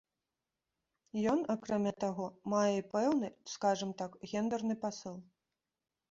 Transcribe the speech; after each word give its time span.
Ён, 1.33 1.39
акрамя 1.53 1.91
таго, 2.03 2.25
мае 2.53 2.71
і 2.77 2.85
пэўны, 2.93 3.29
скажам 3.57 3.91
так, 3.99 4.17
гендэрны 4.31 4.75
пасыл. 4.87 5.15